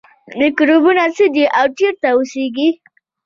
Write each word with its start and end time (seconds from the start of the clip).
میکروبونه 0.39 1.05
څه 1.15 1.25
دي 1.33 1.45
او 1.59 1.65
چیرته 1.77 2.07
اوسیږي 2.15 2.69